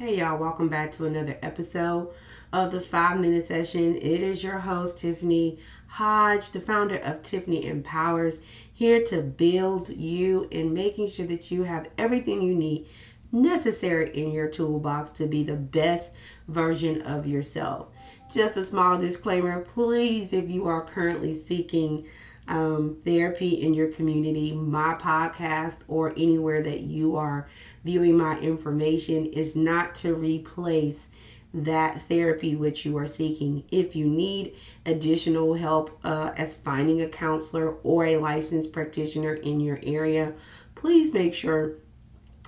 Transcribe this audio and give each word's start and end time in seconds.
Hey, 0.00 0.16
y'all, 0.16 0.38
welcome 0.38 0.70
back 0.70 0.92
to 0.92 1.04
another 1.04 1.36
episode 1.42 2.08
of 2.54 2.72
the 2.72 2.80
five 2.80 3.20
minute 3.20 3.44
session. 3.44 3.96
It 3.96 4.22
is 4.22 4.42
your 4.42 4.60
host, 4.60 5.00
Tiffany 5.00 5.58
Hodge, 5.88 6.52
the 6.52 6.60
founder 6.62 6.96
of 6.96 7.22
Tiffany 7.22 7.66
Empowers, 7.66 8.38
here 8.72 9.04
to 9.04 9.20
build 9.20 9.90
you 9.90 10.48
and 10.50 10.72
making 10.72 11.10
sure 11.10 11.26
that 11.26 11.50
you 11.50 11.64
have 11.64 11.90
everything 11.98 12.40
you 12.40 12.54
need 12.54 12.86
necessary 13.30 14.10
in 14.16 14.30
your 14.30 14.48
toolbox 14.48 15.10
to 15.10 15.26
be 15.26 15.42
the 15.42 15.52
best 15.52 16.12
version 16.48 17.02
of 17.02 17.26
yourself. 17.26 17.88
Just 18.32 18.56
a 18.56 18.64
small 18.64 18.96
disclaimer 18.96 19.60
please, 19.60 20.32
if 20.32 20.48
you 20.48 20.66
are 20.66 20.82
currently 20.82 21.36
seeking 21.36 22.06
um, 22.48 22.98
therapy 23.04 23.60
in 23.60 23.74
your 23.74 23.88
community, 23.88 24.52
my 24.52 24.94
podcast, 24.94 25.84
or 25.88 26.10
anywhere 26.16 26.62
that 26.62 26.80
you 26.80 27.16
are 27.16 27.48
viewing 27.84 28.16
my 28.16 28.38
information 28.38 29.26
is 29.26 29.54
not 29.54 29.94
to 29.96 30.14
replace 30.14 31.08
that 31.52 32.02
therapy 32.08 32.54
which 32.54 32.84
you 32.84 32.96
are 32.96 33.06
seeking. 33.06 33.64
If 33.70 33.96
you 33.96 34.06
need 34.06 34.54
additional 34.86 35.54
help 35.54 35.98
uh, 36.04 36.32
as 36.36 36.56
finding 36.56 37.02
a 37.02 37.08
counselor 37.08 37.72
or 37.82 38.06
a 38.06 38.18
licensed 38.18 38.72
practitioner 38.72 39.34
in 39.34 39.60
your 39.60 39.80
area, 39.82 40.34
please 40.74 41.12
make 41.12 41.34
sure 41.34 41.74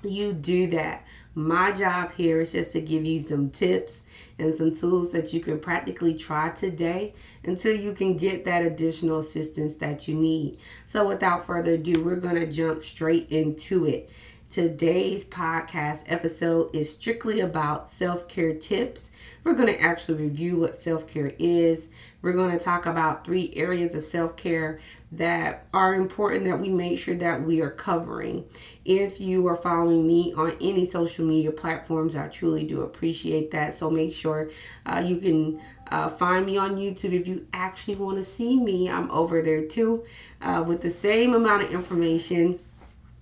you 0.04 0.32
do 0.32 0.68
that. 0.68 1.04
My 1.34 1.72
job 1.72 2.12
here 2.14 2.40
is 2.42 2.52
just 2.52 2.72
to 2.72 2.80
give 2.82 3.06
you 3.06 3.18
some 3.18 3.48
tips 3.50 4.02
and 4.38 4.54
some 4.54 4.74
tools 4.74 5.12
that 5.12 5.32
you 5.32 5.40
can 5.40 5.60
practically 5.60 6.14
try 6.14 6.50
today 6.50 7.14
until 7.42 7.74
you 7.74 7.92
can 7.94 8.18
get 8.18 8.44
that 8.44 8.62
additional 8.62 9.20
assistance 9.20 9.74
that 9.76 10.06
you 10.06 10.14
need. 10.14 10.58
So, 10.86 11.08
without 11.08 11.46
further 11.46 11.72
ado, 11.72 12.04
we're 12.04 12.16
going 12.16 12.34
to 12.34 12.46
jump 12.46 12.84
straight 12.84 13.28
into 13.30 13.86
it. 13.86 14.10
Today's 14.50 15.24
podcast 15.24 16.02
episode 16.04 16.74
is 16.74 16.92
strictly 16.92 17.40
about 17.40 17.90
self 17.90 18.28
care 18.28 18.52
tips. 18.52 19.08
We're 19.44 19.54
going 19.54 19.74
to 19.74 19.80
actually 19.80 20.22
review 20.22 20.60
what 20.60 20.82
self 20.82 21.08
care 21.08 21.32
is. 21.38 21.88
We're 22.20 22.32
going 22.32 22.56
to 22.56 22.62
talk 22.62 22.86
about 22.86 23.24
three 23.24 23.52
areas 23.56 23.94
of 23.94 24.04
self 24.04 24.36
care 24.36 24.80
that 25.10 25.66
are 25.74 25.94
important 25.94 26.44
that 26.44 26.60
we 26.60 26.68
make 26.68 26.98
sure 26.98 27.16
that 27.16 27.42
we 27.42 27.60
are 27.60 27.70
covering. 27.70 28.44
If 28.84 29.20
you 29.20 29.46
are 29.48 29.56
following 29.56 30.06
me 30.06 30.32
on 30.36 30.56
any 30.60 30.88
social 30.88 31.26
media 31.26 31.50
platforms, 31.50 32.14
I 32.14 32.28
truly 32.28 32.66
do 32.66 32.82
appreciate 32.82 33.50
that. 33.50 33.76
So 33.76 33.90
make 33.90 34.12
sure 34.12 34.50
uh, 34.86 35.02
you 35.04 35.16
can 35.16 35.60
uh, 35.90 36.08
find 36.08 36.46
me 36.46 36.56
on 36.56 36.76
YouTube 36.76 37.12
if 37.12 37.26
you 37.26 37.46
actually 37.52 37.96
want 37.96 38.18
to 38.18 38.24
see 38.24 38.58
me. 38.58 38.88
I'm 38.88 39.10
over 39.10 39.42
there 39.42 39.66
too 39.66 40.04
uh, 40.40 40.64
with 40.66 40.82
the 40.82 40.90
same 40.90 41.34
amount 41.34 41.64
of 41.64 41.72
information 41.72 42.60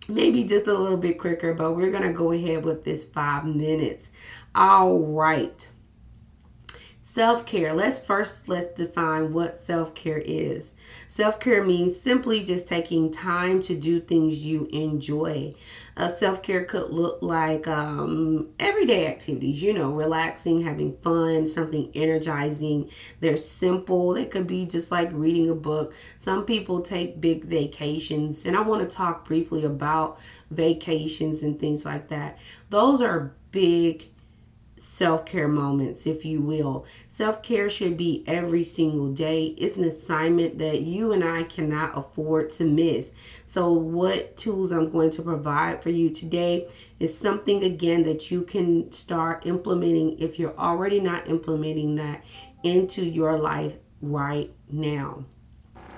maybe 0.09 0.45
just 0.45 0.67
a 0.67 0.75
little 0.75 0.97
bit 0.97 1.19
quicker, 1.19 1.55
but 1.55 1.77
we're 1.77 1.91
going 1.91 2.03
to 2.03 2.13
go 2.13 2.33
ahead 2.33 2.65
with 2.65 2.85
this 2.85 3.05
five 3.05 3.45
minutes. 3.45 4.11
All 4.55 5.07
right. 5.07 5.69
Self-care. 7.13 7.75
Let's 7.75 7.99
first 7.99 8.49
let's 8.49 8.73
define 8.77 9.33
what 9.33 9.59
self-care 9.59 10.19
is. 10.19 10.75
Self-care 11.09 11.65
means 11.65 12.01
simply 12.01 12.45
just 12.45 12.69
taking 12.69 13.11
time 13.11 13.61
to 13.65 13.75
do 13.75 13.99
things 13.99 14.47
you 14.47 14.69
enjoy. 14.73 15.53
Uh, 15.97 16.15
self-care 16.15 16.65
could 16.67 16.91
look 16.91 17.21
like 17.21 17.67
um, 17.67 18.51
everyday 18.61 19.09
activities, 19.09 19.61
you 19.61 19.73
know, 19.73 19.91
relaxing, 19.91 20.61
having 20.61 20.93
fun, 20.99 21.49
something 21.49 21.91
energizing. 21.97 22.89
They're 23.19 23.37
simple. 23.37 24.15
They 24.15 24.27
could 24.27 24.47
be 24.47 24.65
just 24.65 24.93
like 24.93 25.11
reading 25.13 25.51
a 25.51 25.55
book. 25.57 25.93
Some 26.21 26.45
people 26.45 26.81
take 26.81 27.21
big 27.21 27.45
vacations, 27.45 28.47
and 28.47 28.57
I 28.57 28.61
want 28.61 28.89
to 28.89 28.97
talk 28.97 29.27
briefly 29.27 29.65
about 29.65 30.21
vacations 30.53 31.43
and 31.43 31.59
things 31.59 31.85
like 31.85 32.09
that. 32.11 32.39
Those 32.69 33.03
are 33.03 33.35
big 33.51 34.07
self 34.83 35.25
care 35.27 35.49
moments, 35.49 36.07
if 36.07 36.25
you 36.25 36.41
will. 36.41 36.85
Self 37.09 37.43
care 37.43 37.71
should 37.71 37.97
be 37.97 38.25
every 38.27 38.65
single 38.65 39.13
day. 39.13 39.55
It's 39.59 39.77
an 39.77 39.85
assignment 39.85 40.59
that 40.59 40.83
you 40.83 41.13
and 41.13 41.23
I 41.23 41.45
cannot 41.45 41.97
afford 41.97 42.51
to 42.53 42.65
miss. 42.65 43.13
So, 43.47 43.73
what 43.73 44.37
tools 44.37 44.71
I'm 44.71 44.91
going 44.91 45.11
to 45.13 45.23
provide 45.23 45.83
for 45.83 45.91
you 45.91 46.11
today 46.11 46.69
is 46.99 47.17
something 47.17 47.63
again 47.63 48.03
that 48.05 48.31
you 48.31 48.43
can 48.43 48.91
start 48.93 49.47
implementing 49.47 50.19
if 50.19 50.39
you're 50.39 50.59
already 50.59 51.01
not 51.01 51.29
implementing 51.29 51.95
that 51.97 52.25
into 52.63 53.05
your 53.05 53.39
life 53.39 53.77
right 54.01 54.53
now. 54.71 55.25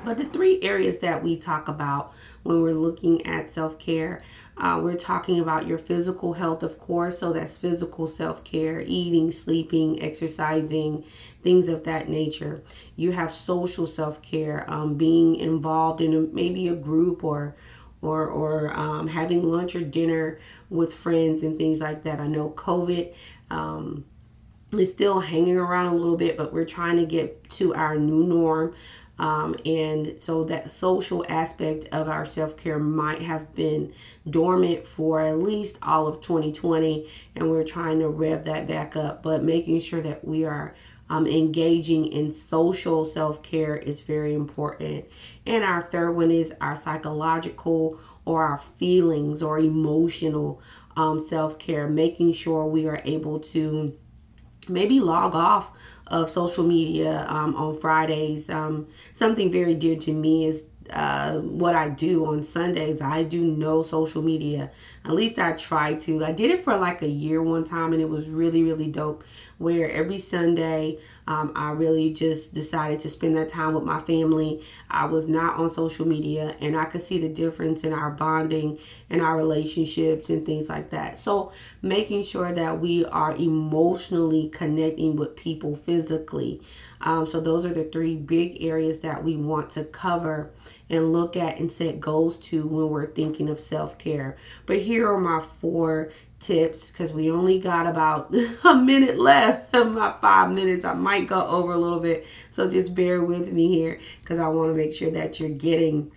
But 0.04 0.18
the 0.18 0.24
three 0.24 0.60
areas 0.62 0.98
that 0.98 1.22
we 1.22 1.36
talk 1.36 1.68
about 1.68 2.12
when 2.42 2.62
we're 2.62 2.72
looking 2.72 3.24
at 3.26 3.52
self 3.54 3.78
care 3.78 4.22
uh, 4.62 4.78
we're 4.80 4.94
talking 4.94 5.40
about 5.40 5.66
your 5.66 5.76
physical 5.76 6.34
health, 6.34 6.62
of 6.62 6.78
course, 6.78 7.18
so 7.18 7.32
that's 7.32 7.56
physical 7.56 8.06
self 8.06 8.44
care, 8.44 8.80
eating, 8.86 9.32
sleeping, 9.32 10.00
exercising, 10.00 11.04
things 11.42 11.66
of 11.66 11.82
that 11.82 12.08
nature. 12.08 12.62
You 12.94 13.10
have 13.10 13.32
social 13.32 13.88
self 13.88 14.22
care, 14.22 14.64
um, 14.70 14.94
being 14.94 15.34
involved 15.34 16.00
in 16.00 16.32
maybe 16.32 16.68
a 16.68 16.76
group 16.76 17.24
or 17.24 17.56
or 18.02 18.28
or 18.28 18.72
um, 18.78 19.08
having 19.08 19.42
lunch 19.42 19.74
or 19.74 19.80
dinner 19.82 20.38
with 20.70 20.94
friends 20.94 21.42
and 21.42 21.58
things 21.58 21.80
like 21.80 22.04
that. 22.04 22.20
I 22.20 22.28
know 22.28 22.50
COVID 22.50 23.12
um, 23.50 24.04
is 24.70 24.92
still 24.92 25.18
hanging 25.18 25.56
around 25.56 25.88
a 25.88 25.96
little 25.96 26.16
bit, 26.16 26.36
but 26.36 26.52
we're 26.52 26.64
trying 26.64 26.98
to 26.98 27.04
get 27.04 27.50
to 27.50 27.74
our 27.74 27.98
new 27.98 28.22
norm. 28.22 28.74
Um, 29.22 29.54
and 29.64 30.20
so 30.20 30.42
that 30.44 30.72
social 30.72 31.24
aspect 31.28 31.86
of 31.92 32.08
our 32.08 32.26
self 32.26 32.56
care 32.56 32.80
might 32.80 33.22
have 33.22 33.54
been 33.54 33.94
dormant 34.28 34.84
for 34.84 35.20
at 35.20 35.38
least 35.38 35.78
all 35.80 36.08
of 36.08 36.20
2020, 36.20 37.08
and 37.36 37.48
we're 37.48 37.62
trying 37.62 38.00
to 38.00 38.08
rev 38.08 38.44
that 38.46 38.66
back 38.66 38.96
up. 38.96 39.22
But 39.22 39.44
making 39.44 39.78
sure 39.78 40.02
that 40.02 40.24
we 40.24 40.44
are 40.44 40.74
um, 41.08 41.28
engaging 41.28 42.06
in 42.06 42.34
social 42.34 43.04
self 43.04 43.44
care 43.44 43.76
is 43.76 44.00
very 44.00 44.34
important. 44.34 45.04
And 45.46 45.62
our 45.62 45.82
third 45.82 46.14
one 46.14 46.32
is 46.32 46.52
our 46.60 46.76
psychological 46.76 48.00
or 48.24 48.42
our 48.44 48.58
feelings 48.58 49.40
or 49.40 49.56
emotional 49.60 50.60
um, 50.96 51.24
self 51.24 51.60
care, 51.60 51.86
making 51.86 52.32
sure 52.32 52.66
we 52.66 52.88
are 52.88 53.00
able 53.04 53.38
to 53.38 53.96
maybe 54.68 55.00
log 55.00 55.34
off 55.34 55.70
of 56.06 56.28
social 56.28 56.64
media 56.64 57.26
um, 57.28 57.56
on 57.56 57.78
Fridays. 57.78 58.50
Um, 58.50 58.88
something 59.14 59.50
very 59.50 59.74
dear 59.74 59.96
to 59.96 60.12
me 60.12 60.46
is 60.46 60.64
uh, 60.90 61.34
what 61.38 61.74
I 61.74 61.88
do 61.88 62.26
on 62.26 62.42
Sundays. 62.42 63.00
I 63.00 63.22
do 63.22 63.44
no 63.44 63.82
social 63.82 64.22
media. 64.22 64.70
At 65.04 65.12
least 65.12 65.38
I 65.38 65.52
try 65.52 65.94
to. 65.94 66.24
I 66.24 66.32
did 66.32 66.50
it 66.50 66.64
for 66.64 66.76
like 66.76 67.02
a 67.02 67.08
year 67.08 67.42
one 67.42 67.64
time, 67.64 67.92
and 67.92 68.02
it 68.02 68.08
was 68.08 68.28
really, 68.28 68.62
really 68.62 68.88
dope. 68.88 69.24
Where 69.58 69.90
every 69.90 70.18
Sunday, 70.18 70.98
um, 71.26 71.52
I 71.54 71.70
really 71.70 72.12
just 72.12 72.52
decided 72.52 73.00
to 73.00 73.10
spend 73.10 73.36
that 73.36 73.48
time 73.48 73.74
with 73.74 73.84
my 73.84 74.00
family. 74.00 74.64
I 74.90 75.04
was 75.06 75.28
not 75.28 75.56
on 75.56 75.70
social 75.70 76.06
media, 76.06 76.56
and 76.60 76.76
I 76.76 76.86
could 76.86 77.04
see 77.04 77.18
the 77.18 77.28
difference 77.28 77.84
in 77.84 77.92
our 77.92 78.10
bonding 78.10 78.78
and 79.08 79.20
our 79.20 79.36
relationships 79.36 80.30
and 80.30 80.44
things 80.44 80.68
like 80.68 80.90
that. 80.90 81.18
So, 81.18 81.52
making 81.80 82.24
sure 82.24 82.52
that 82.52 82.80
we 82.80 83.04
are 83.04 83.36
emotionally 83.36 84.48
connecting 84.48 85.16
with 85.16 85.36
people 85.36 85.76
physically. 85.76 86.60
Um, 87.02 87.26
so, 87.26 87.40
those 87.40 87.64
are 87.64 87.74
the 87.74 87.84
three 87.84 88.16
big 88.16 88.62
areas 88.62 89.00
that 89.00 89.24
we 89.24 89.36
want 89.36 89.70
to 89.70 89.84
cover 89.84 90.52
and 90.92 91.12
look 91.12 91.36
at 91.36 91.58
and 91.58 91.72
set 91.72 92.00
goals 92.00 92.38
to 92.38 92.66
when 92.66 92.90
we're 92.90 93.06
thinking 93.06 93.48
of 93.48 93.58
self 93.58 93.98
care. 93.98 94.36
But 94.66 94.82
here 94.82 95.08
are 95.10 95.18
my 95.18 95.40
four 95.40 96.12
tips 96.38 96.90
because 96.90 97.12
we 97.12 97.30
only 97.30 97.58
got 97.58 97.86
about 97.86 98.34
a 98.64 98.74
minute 98.74 99.18
left 99.18 99.74
of 99.74 99.92
my 99.92 100.14
five 100.20 100.52
minutes. 100.52 100.84
I 100.84 100.94
might 100.94 101.26
go 101.26 101.46
over 101.46 101.72
a 101.72 101.78
little 101.78 102.00
bit, 102.00 102.26
so 102.50 102.70
just 102.70 102.94
bear 102.94 103.22
with 103.22 103.50
me 103.52 103.68
here 103.68 103.98
because 104.20 104.38
I 104.38 104.48
want 104.48 104.70
to 104.70 104.74
make 104.74 104.92
sure 104.92 105.10
that 105.10 105.40
you're 105.40 105.48
getting. 105.48 106.12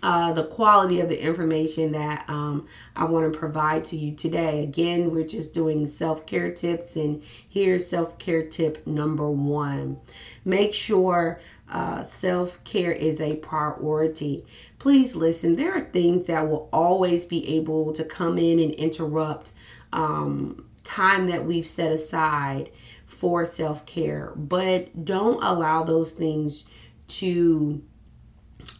Uh, 0.00 0.32
the 0.32 0.44
quality 0.44 1.00
of 1.00 1.08
the 1.08 1.20
information 1.20 1.90
that 1.90 2.24
um, 2.28 2.68
I 2.94 3.04
want 3.04 3.32
to 3.32 3.36
provide 3.36 3.84
to 3.86 3.96
you 3.96 4.14
today. 4.14 4.62
Again, 4.62 5.10
we're 5.10 5.26
just 5.26 5.52
doing 5.52 5.88
self 5.88 6.24
care 6.24 6.52
tips, 6.52 6.94
and 6.94 7.22
here's 7.48 7.88
self 7.88 8.16
care 8.18 8.44
tip 8.44 8.86
number 8.86 9.28
one. 9.28 9.98
Make 10.44 10.72
sure 10.72 11.40
uh, 11.70 12.04
self 12.04 12.62
care 12.62 12.92
is 12.92 13.20
a 13.20 13.36
priority. 13.36 14.44
Please 14.78 15.16
listen, 15.16 15.56
there 15.56 15.76
are 15.76 15.84
things 15.84 16.26
that 16.28 16.48
will 16.48 16.68
always 16.72 17.26
be 17.26 17.56
able 17.56 17.92
to 17.94 18.04
come 18.04 18.38
in 18.38 18.60
and 18.60 18.72
interrupt 18.74 19.50
um, 19.92 20.64
time 20.84 21.26
that 21.26 21.44
we've 21.44 21.66
set 21.66 21.90
aside 21.90 22.70
for 23.06 23.44
self 23.44 23.84
care, 23.84 24.32
but 24.36 25.04
don't 25.04 25.42
allow 25.42 25.82
those 25.82 26.12
things 26.12 26.66
to 27.08 27.82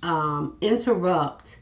um, 0.03 0.57
interrupt 0.61 1.59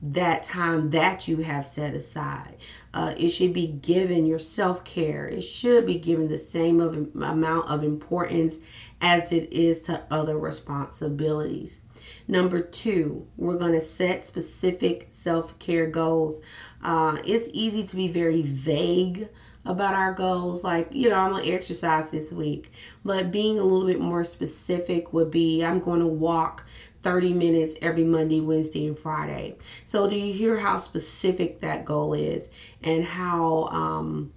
that 0.00 0.44
time 0.44 0.90
that 0.90 1.26
you 1.26 1.38
have 1.38 1.64
set 1.64 1.94
aside. 1.94 2.56
Uh, 2.94 3.14
it 3.16 3.30
should 3.30 3.52
be 3.52 3.66
given 3.66 4.26
your 4.26 4.38
self 4.38 4.84
care. 4.84 5.26
It 5.26 5.42
should 5.42 5.86
be 5.86 5.98
given 5.98 6.28
the 6.28 6.38
same 6.38 6.80
of, 6.80 6.94
amount 6.94 7.68
of 7.68 7.84
importance 7.84 8.58
as 9.00 9.32
it 9.32 9.52
is 9.52 9.82
to 9.82 10.02
other 10.10 10.38
responsibilities. 10.38 11.80
Number 12.26 12.60
two, 12.60 13.26
we're 13.36 13.58
going 13.58 13.72
to 13.72 13.80
set 13.80 14.26
specific 14.26 15.08
self 15.10 15.58
care 15.58 15.86
goals. 15.86 16.40
Uh, 16.82 17.18
it's 17.24 17.48
easy 17.52 17.84
to 17.84 17.96
be 17.96 18.08
very 18.08 18.42
vague 18.42 19.28
about 19.64 19.94
our 19.94 20.12
goals. 20.12 20.64
Like, 20.64 20.88
you 20.92 21.08
know, 21.08 21.16
I'm 21.16 21.32
going 21.32 21.44
to 21.44 21.52
exercise 21.52 22.10
this 22.10 22.32
week. 22.32 22.72
But 23.04 23.30
being 23.30 23.58
a 23.58 23.64
little 23.64 23.86
bit 23.86 24.00
more 24.00 24.24
specific 24.24 25.12
would 25.12 25.30
be 25.30 25.62
I'm 25.62 25.80
going 25.80 26.00
to 26.00 26.06
walk 26.06 26.64
30 27.02 27.32
minutes 27.32 27.74
every 27.80 28.04
Monday, 28.04 28.40
Wednesday, 28.40 28.86
and 28.86 28.98
Friday. 28.98 29.56
So, 29.86 30.08
do 30.08 30.16
you 30.16 30.32
hear 30.32 30.58
how 30.58 30.78
specific 30.78 31.60
that 31.60 31.84
goal 31.84 32.14
is 32.14 32.50
and 32.82 33.04
how, 33.04 33.64
um, 33.66 34.32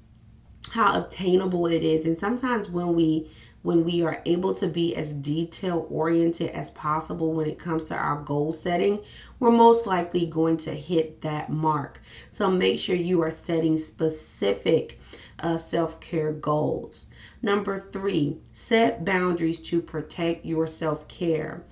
how 0.72 1.00
obtainable 1.02 1.68
it 1.68 1.84
is? 1.84 2.06
And 2.06 2.18
sometimes 2.18 2.70
when 2.70 2.96
we 2.96 3.30
when 3.64 3.84
we 3.84 4.02
are 4.02 4.22
able 4.26 4.54
to 4.56 4.68
be 4.68 4.96
as 4.96 5.14
detail 5.14 5.86
oriented 5.90 6.50
as 6.50 6.72
possible 6.72 7.34
when 7.34 7.48
it 7.48 7.60
comes 7.60 7.88
to 7.88 7.96
our 7.96 8.22
goal 8.22 8.54
setting, 8.54 9.00
we're 9.40 9.52
most 9.52 9.86
likely 9.86 10.26
going 10.26 10.58
to 10.58 10.72
hit 10.72 11.22
that 11.22 11.50
mark. 11.50 12.02
So 12.32 12.50
make 12.50 12.80
sure 12.80 12.96
you 12.96 13.22
are 13.22 13.32
setting 13.32 13.78
specific 13.78 15.00
uh, 15.40 15.58
self 15.58 16.00
care 16.00 16.32
goals. 16.32 17.08
Number 17.42 17.80
three, 17.80 18.38
set 18.54 19.04
boundaries 19.04 19.62
to 19.64 19.82
protect 19.82 20.46
your 20.46 20.68
self 20.68 21.08
care. 21.08 21.64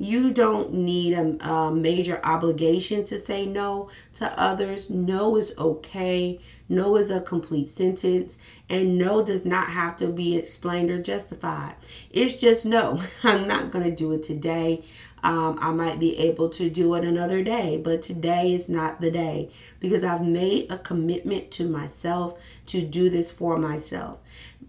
You 0.00 0.32
don't 0.32 0.72
need 0.72 1.12
a, 1.12 1.46
a, 1.46 1.70
major 1.70 2.22
obligation 2.24 3.04
to 3.04 3.20
say 3.20 3.44
no 3.44 3.90
to 4.14 4.40
others. 4.40 4.88
No 4.88 5.36
is 5.36 5.54
okay. 5.58 6.40
No 6.70 6.96
is 6.96 7.10
a 7.10 7.20
complete 7.20 7.68
sentence. 7.68 8.38
And 8.70 8.96
no 8.96 9.22
does 9.22 9.44
not 9.44 9.66
have 9.68 9.98
to 9.98 10.06
be 10.06 10.38
explained 10.38 10.90
or 10.90 11.02
justified. 11.02 11.74
It's 12.10 12.36
just 12.36 12.64
no. 12.64 13.02
I'm 13.22 13.46
not 13.46 13.70
going 13.70 13.84
to 13.84 13.94
do 13.94 14.12
it 14.14 14.22
today. 14.22 14.84
Um, 15.22 15.58
I 15.60 15.70
might 15.72 16.00
be 16.00 16.16
able 16.16 16.48
to 16.48 16.70
do 16.70 16.94
it 16.94 17.04
another 17.04 17.44
day, 17.44 17.76
but 17.76 18.00
today 18.00 18.54
is 18.54 18.70
not 18.70 19.02
the 19.02 19.10
day 19.10 19.50
because 19.80 20.02
I've 20.02 20.24
made 20.24 20.72
a 20.72 20.78
commitment 20.78 21.50
to 21.52 21.68
myself 21.68 22.38
to 22.66 22.80
do 22.80 23.10
this 23.10 23.30
for 23.30 23.58
myself. 23.58 24.16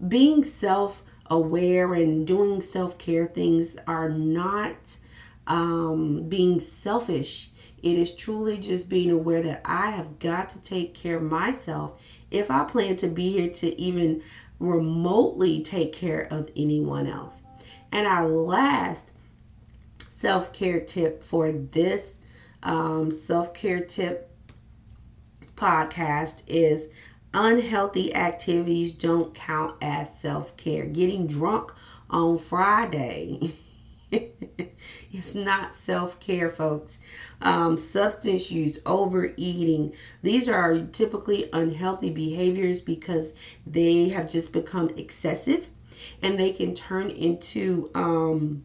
Being 0.06 0.44
self 0.44 1.02
aware 1.30 1.94
and 1.94 2.26
doing 2.26 2.60
self 2.60 2.98
care 2.98 3.26
things 3.26 3.78
are 3.86 4.10
not 4.10 4.98
um, 5.46 6.28
being 6.28 6.60
selfish. 6.60 7.50
It 7.82 7.98
is 7.98 8.14
truly 8.14 8.58
just 8.58 8.88
being 8.88 9.10
aware 9.10 9.42
that 9.42 9.62
I 9.64 9.90
have 9.90 10.18
got 10.18 10.50
to 10.50 10.62
take 10.62 10.94
care 10.94 11.16
of 11.16 11.22
myself 11.22 12.00
if 12.30 12.50
I 12.50 12.64
plan 12.64 12.96
to 12.98 13.08
be 13.08 13.32
here 13.32 13.50
to 13.54 13.80
even 13.80 14.22
remotely 14.58 15.62
take 15.62 15.92
care 15.92 16.28
of 16.30 16.48
anyone 16.56 17.06
else. 17.06 17.42
And 17.90 18.06
our 18.06 18.28
last 18.28 19.10
self 20.12 20.52
care 20.52 20.80
tip 20.80 21.22
for 21.24 21.50
this 21.50 22.20
um, 22.62 23.10
self 23.10 23.52
care 23.52 23.80
tip 23.80 24.30
podcast 25.56 26.44
is 26.46 26.90
unhealthy 27.34 28.14
activities 28.14 28.92
don't 28.92 29.34
count 29.34 29.76
as 29.82 30.18
self 30.18 30.56
care. 30.56 30.86
Getting 30.86 31.26
drunk 31.26 31.72
on 32.08 32.38
Friday. 32.38 33.52
it's 35.12 35.34
not 35.34 35.74
self 35.74 36.20
care, 36.20 36.50
folks. 36.50 36.98
Um, 37.40 37.76
substance 37.76 38.50
use, 38.50 38.80
overeating, 38.86 39.92
these 40.22 40.48
are 40.48 40.82
typically 40.86 41.48
unhealthy 41.52 42.10
behaviors 42.10 42.80
because 42.80 43.32
they 43.66 44.10
have 44.10 44.30
just 44.30 44.52
become 44.52 44.90
excessive 44.96 45.70
and 46.20 46.38
they 46.38 46.52
can 46.52 46.74
turn 46.74 47.10
into 47.10 47.90
um, 47.94 48.64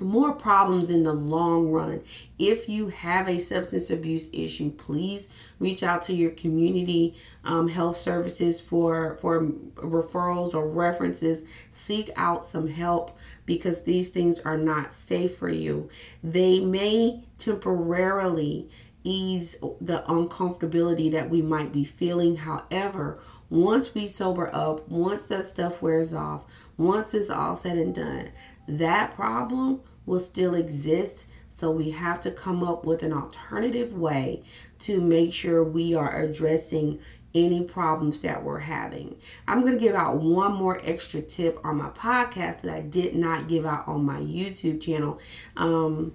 more 0.00 0.32
problems 0.32 0.90
in 0.90 1.04
the 1.04 1.12
long 1.12 1.70
run. 1.70 2.02
If 2.38 2.68
you 2.68 2.88
have 2.88 3.28
a 3.28 3.38
substance 3.38 3.90
abuse 3.90 4.28
issue, 4.32 4.70
please 4.70 5.28
reach 5.58 5.82
out 5.82 6.02
to 6.02 6.14
your 6.14 6.32
community 6.32 7.16
um, 7.44 7.68
health 7.68 7.96
services 7.96 8.60
for 8.60 9.16
for 9.20 9.42
referrals 9.76 10.54
or 10.54 10.68
references. 10.68 11.44
Seek 11.72 12.10
out 12.16 12.46
some 12.46 12.68
help 12.68 13.16
because 13.46 13.82
these 13.82 14.10
things 14.10 14.38
are 14.40 14.58
not 14.58 14.92
safe 14.92 15.36
for 15.36 15.50
you. 15.50 15.88
They 16.22 16.60
may 16.60 17.24
temporarily 17.38 18.70
ease 19.04 19.54
the 19.80 20.02
uncomfortability 20.08 21.12
that 21.12 21.28
we 21.28 21.42
might 21.42 21.72
be 21.72 21.84
feeling. 21.84 22.36
However, 22.36 23.20
once 23.50 23.94
we 23.94 24.08
sober 24.08 24.52
up, 24.54 24.88
once 24.88 25.26
that 25.26 25.48
stuff 25.48 25.82
wears 25.82 26.12
off, 26.12 26.44
once 26.76 27.14
it's 27.14 27.30
all 27.30 27.56
said 27.56 27.78
and 27.78 27.94
done, 27.94 28.30
that 28.66 29.14
problem 29.14 29.80
will 30.06 30.20
still 30.20 30.54
exist. 30.54 31.26
So 31.50 31.70
we 31.70 31.90
have 31.90 32.20
to 32.22 32.30
come 32.30 32.64
up 32.64 32.84
with 32.84 33.02
an 33.02 33.12
alternative 33.12 33.94
way 33.96 34.42
to 34.80 35.00
make 35.00 35.32
sure 35.32 35.62
we 35.62 35.94
are 35.94 36.22
addressing 36.22 36.98
any 37.34 37.64
problems 37.64 38.20
that 38.22 38.42
we're 38.42 38.60
having. 38.60 39.16
I'm 39.46 39.60
going 39.62 39.74
to 39.74 39.78
give 39.78 39.94
out 39.94 40.16
one 40.16 40.52
more 40.52 40.80
extra 40.84 41.20
tip 41.20 41.58
on 41.64 41.76
my 41.76 41.90
podcast 41.90 42.62
that 42.62 42.74
I 42.74 42.80
did 42.80 43.14
not 43.14 43.48
give 43.48 43.66
out 43.66 43.88
on 43.88 44.04
my 44.04 44.20
YouTube 44.20 44.80
channel. 44.80 45.18
Um, 45.56 46.14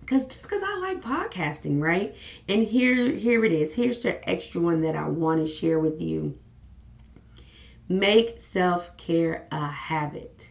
because 0.00 0.28
just 0.28 0.44
because 0.44 0.62
I 0.64 0.78
like 0.78 1.02
podcasting, 1.02 1.82
right? 1.82 2.14
And 2.48 2.62
here, 2.62 3.10
here 3.10 3.44
it 3.44 3.50
is. 3.50 3.74
Here's 3.74 3.98
the 4.00 4.28
extra 4.28 4.60
one 4.60 4.82
that 4.82 4.94
I 4.94 5.08
want 5.08 5.40
to 5.40 5.52
share 5.52 5.80
with 5.80 6.00
you. 6.00 6.38
Make 7.88 8.40
self 8.40 8.96
care 8.96 9.46
a 9.52 9.66
habit. 9.66 10.48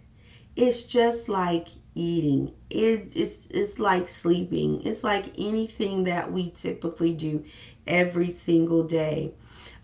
It's 0.56 0.88
just 0.88 1.28
like 1.28 1.68
eating. 1.96 2.54
It, 2.70 3.12
it's 3.16 3.48
it's 3.48 3.80
like 3.80 4.08
sleeping. 4.08 4.82
It's 4.86 5.04
like 5.04 5.34
anything 5.38 6.06
that 6.06 6.32
we 6.32 6.52
typically 6.52 7.14
do 7.14 7.44
every 7.88 8.30
single 8.30 8.84
day. 8.84 9.34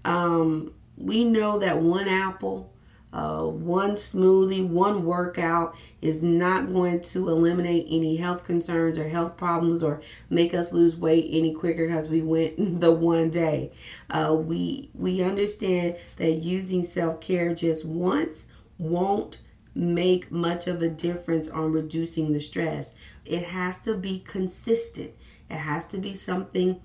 Um, 0.06 0.74
we 0.98 1.24
know 1.24 1.60
that 1.60 1.80
one 1.82 2.08
apple, 2.08 2.72
uh, 3.14 3.44
one 3.44 3.92
smoothie, 3.92 4.66
one 4.66 5.04
workout 5.04 5.76
is 6.02 6.22
not 6.24 6.72
going 6.72 7.02
to 7.02 7.30
eliminate 7.30 7.86
any 7.90 8.16
health 8.16 8.46
concerns 8.46 8.98
or 8.98 9.10
health 9.10 9.36
problems 9.36 9.84
or 9.84 10.02
make 10.30 10.54
us 10.54 10.72
lose 10.72 10.96
weight 10.96 11.28
any 11.30 11.54
quicker 11.54 11.88
because 11.88 12.08
we 12.08 12.22
went 12.22 12.56
the 12.82 12.92
one 12.92 13.30
day. 13.30 13.72
Uh, 14.10 14.34
we 14.34 14.90
we 14.94 15.22
understand 15.22 15.98
that 16.18 16.32
using 16.32 16.84
self 16.84 17.20
care 17.20 17.54
just 17.54 17.84
once 17.84 18.46
won't 18.78 19.40
make 19.76 20.32
much 20.32 20.68
of 20.68 20.82
a 20.82 20.90
difference 20.90 21.50
on 21.50 21.72
reducing 21.72 22.34
the 22.34 22.40
stress. 22.40 22.94
It 23.26 23.44
has 23.48 23.78
to 23.80 23.94
be 23.96 24.20
consistent. 24.20 25.12
It 25.50 25.58
has 25.58 25.88
to 25.90 25.98
be 25.98 26.16
something 26.16 26.82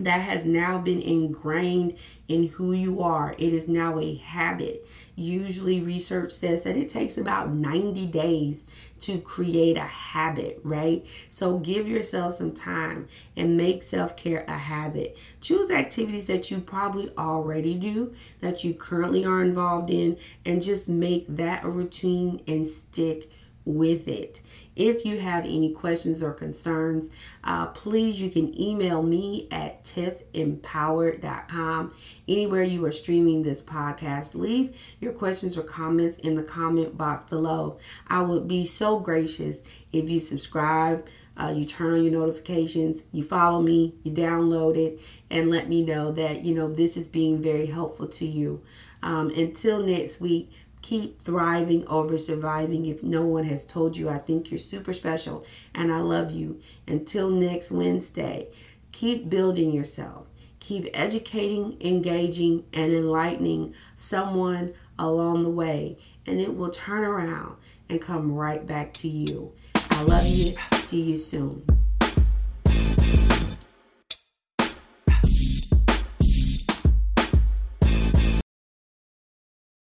that 0.00 0.20
has 0.22 0.44
now 0.44 0.78
been 0.78 1.00
ingrained 1.00 1.96
in 2.28 2.48
who 2.48 2.72
you 2.72 3.02
are. 3.02 3.34
It 3.38 3.52
is 3.52 3.68
now 3.68 3.98
a 3.98 4.16
habit. 4.16 4.86
Usually, 5.16 5.80
research 5.80 6.32
says 6.32 6.64
that 6.64 6.76
it 6.76 6.88
takes 6.88 7.16
about 7.16 7.52
90 7.52 8.06
days 8.06 8.64
to 9.00 9.20
create 9.20 9.76
a 9.76 9.80
habit, 9.80 10.60
right? 10.64 11.06
So, 11.30 11.58
give 11.58 11.86
yourself 11.86 12.34
some 12.34 12.52
time 12.52 13.08
and 13.36 13.56
make 13.56 13.82
self 13.82 14.16
care 14.16 14.44
a 14.48 14.58
habit. 14.58 15.16
Choose 15.40 15.70
activities 15.70 16.26
that 16.26 16.50
you 16.50 16.58
probably 16.58 17.12
already 17.16 17.74
do, 17.74 18.14
that 18.40 18.64
you 18.64 18.74
currently 18.74 19.24
are 19.24 19.42
involved 19.42 19.90
in, 19.90 20.16
and 20.44 20.62
just 20.62 20.88
make 20.88 21.26
that 21.28 21.64
a 21.64 21.68
routine 21.68 22.42
and 22.48 22.66
stick 22.66 23.30
with 23.64 24.08
it. 24.08 24.40
If 24.76 25.04
you 25.04 25.20
have 25.20 25.44
any 25.44 25.72
questions 25.72 26.22
or 26.22 26.32
concerns, 26.32 27.10
uh, 27.44 27.66
please 27.66 28.20
you 28.20 28.30
can 28.30 28.58
email 28.60 29.02
me 29.02 29.46
at 29.50 29.84
tiffempowered.com. 29.84 31.94
Anywhere 32.26 32.62
you 32.62 32.84
are 32.84 32.92
streaming 32.92 33.42
this 33.42 33.62
podcast, 33.62 34.34
leave 34.34 34.76
your 35.00 35.12
questions 35.12 35.56
or 35.56 35.62
comments 35.62 36.16
in 36.18 36.34
the 36.34 36.42
comment 36.42 36.96
box 36.96 37.28
below. 37.30 37.78
I 38.08 38.22
would 38.22 38.48
be 38.48 38.66
so 38.66 38.98
gracious 38.98 39.58
if 39.92 40.10
you 40.10 40.20
subscribe. 40.20 41.06
Uh, 41.36 41.52
you 41.56 41.64
turn 41.64 41.94
on 41.94 42.04
your 42.04 42.12
notifications, 42.12 43.02
you 43.10 43.24
follow 43.24 43.60
me, 43.60 43.92
you 44.04 44.12
download 44.12 44.76
it, 44.76 45.00
and 45.30 45.50
let 45.50 45.68
me 45.68 45.82
know 45.82 46.12
that 46.12 46.44
you 46.44 46.54
know 46.54 46.72
this 46.72 46.96
is 46.96 47.08
being 47.08 47.42
very 47.42 47.66
helpful 47.66 48.06
to 48.06 48.24
you. 48.24 48.62
Um, 49.02 49.30
until 49.30 49.82
next 49.82 50.20
week, 50.20 50.52
keep 50.84 51.22
thriving 51.22 51.86
over 51.88 52.18
surviving. 52.18 52.84
If 52.84 53.02
no 53.02 53.22
one 53.22 53.44
has 53.44 53.66
told 53.66 53.96
you, 53.96 54.10
I 54.10 54.18
think 54.18 54.50
you're 54.50 54.60
super 54.60 54.92
special 54.92 55.46
and 55.74 55.90
I 55.90 56.00
love 56.00 56.30
you. 56.30 56.60
Until 56.86 57.30
next 57.30 57.70
Wednesday, 57.70 58.48
keep 58.92 59.30
building 59.30 59.72
yourself. 59.72 60.26
Keep 60.60 60.90
educating, 60.92 61.78
engaging, 61.80 62.64
and 62.74 62.92
enlightening 62.92 63.74
someone 63.96 64.74
along 64.98 65.42
the 65.42 65.50
way, 65.50 65.98
and 66.26 66.38
it 66.38 66.54
will 66.54 66.70
turn 66.70 67.02
around 67.02 67.56
and 67.88 68.00
come 68.00 68.32
right 68.32 68.66
back 68.66 68.92
to 68.94 69.08
you. 69.08 69.52
I 69.74 70.02
love 70.02 70.26
you. 70.26 70.54
See 70.74 71.02
you 71.02 71.16
soon. 71.16 71.73